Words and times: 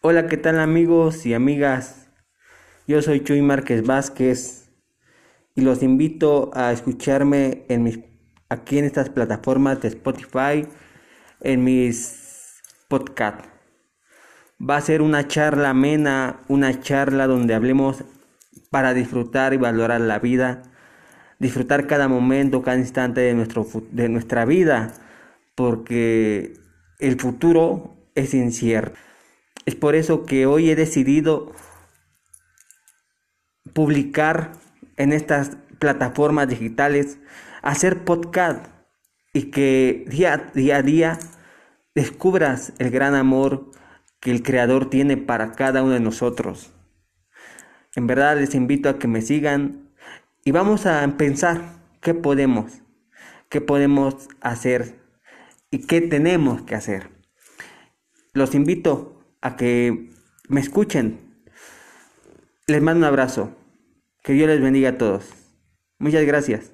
Hola, 0.00 0.28
¿qué 0.28 0.36
tal 0.36 0.60
amigos 0.60 1.26
y 1.26 1.34
amigas? 1.34 2.08
Yo 2.86 3.02
soy 3.02 3.24
Chuy 3.24 3.42
Márquez 3.42 3.84
Vázquez 3.84 4.70
y 5.56 5.62
los 5.62 5.82
invito 5.82 6.52
a 6.54 6.70
escucharme 6.70 7.64
en 7.68 7.82
mis, 7.82 7.98
aquí 8.48 8.78
en 8.78 8.84
estas 8.84 9.10
plataformas 9.10 9.82
de 9.82 9.88
Spotify, 9.88 10.68
en 11.40 11.64
mis 11.64 12.60
podcasts. 12.86 13.48
Va 14.62 14.76
a 14.76 14.80
ser 14.82 15.02
una 15.02 15.26
charla 15.26 15.70
amena, 15.70 16.42
una 16.46 16.78
charla 16.80 17.26
donde 17.26 17.54
hablemos 17.54 18.04
para 18.70 18.94
disfrutar 18.94 19.52
y 19.52 19.56
valorar 19.56 20.00
la 20.00 20.20
vida, 20.20 20.62
disfrutar 21.40 21.88
cada 21.88 22.06
momento, 22.06 22.62
cada 22.62 22.78
instante 22.78 23.20
de, 23.20 23.34
nuestro, 23.34 23.66
de 23.90 24.08
nuestra 24.08 24.44
vida, 24.44 24.92
porque 25.56 26.52
el 27.00 27.18
futuro 27.18 27.96
es 28.14 28.32
incierto. 28.32 28.96
Es 29.66 29.74
por 29.74 29.94
eso 29.94 30.24
que 30.24 30.46
hoy 30.46 30.70
he 30.70 30.76
decidido 30.76 31.52
publicar 33.72 34.52
en 34.96 35.12
estas 35.12 35.56
plataformas 35.78 36.48
digitales, 36.48 37.18
hacer 37.62 38.04
podcast 38.04 38.66
y 39.32 39.50
que 39.50 40.04
día, 40.08 40.50
día 40.54 40.76
a 40.78 40.82
día 40.82 41.18
descubras 41.94 42.72
el 42.78 42.90
gran 42.90 43.14
amor 43.14 43.70
que 44.20 44.30
el 44.30 44.42
Creador 44.42 44.90
tiene 44.90 45.16
para 45.16 45.52
cada 45.52 45.82
uno 45.82 45.92
de 45.92 46.00
nosotros. 46.00 46.72
En 47.94 48.06
verdad 48.06 48.36
les 48.36 48.54
invito 48.54 48.88
a 48.88 48.98
que 48.98 49.08
me 49.08 49.22
sigan 49.22 49.90
y 50.44 50.50
vamos 50.50 50.86
a 50.86 51.06
pensar 51.16 51.82
qué 52.00 52.14
podemos, 52.14 52.82
qué 53.48 53.60
podemos 53.60 54.28
hacer 54.40 55.00
y 55.70 55.86
qué 55.86 56.00
tenemos 56.00 56.62
que 56.62 56.74
hacer. 56.74 57.10
Los 58.32 58.54
invito 58.54 59.17
a 59.40 59.56
que 59.56 60.10
me 60.48 60.60
escuchen. 60.60 61.20
Les 62.66 62.82
mando 62.82 62.98
un 62.98 63.04
abrazo. 63.04 63.54
Que 64.22 64.32
Dios 64.32 64.48
les 64.48 64.60
bendiga 64.60 64.90
a 64.90 64.98
todos. 64.98 65.30
Muchas 65.98 66.24
gracias. 66.24 66.72